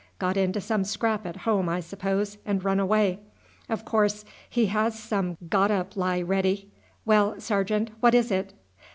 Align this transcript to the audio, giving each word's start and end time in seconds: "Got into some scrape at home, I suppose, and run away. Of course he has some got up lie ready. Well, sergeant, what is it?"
"Got 0.17 0.35
into 0.35 0.59
some 0.59 0.83
scrape 0.83 1.27
at 1.27 1.35
home, 1.45 1.69
I 1.69 1.79
suppose, 1.79 2.39
and 2.43 2.65
run 2.65 2.79
away. 2.79 3.19
Of 3.69 3.85
course 3.85 4.25
he 4.49 4.65
has 4.65 4.97
some 4.97 5.37
got 5.47 5.69
up 5.69 5.95
lie 5.95 6.23
ready. 6.23 6.71
Well, 7.05 7.39
sergeant, 7.39 7.91
what 7.99 8.15
is 8.15 8.31
it?" 8.31 8.55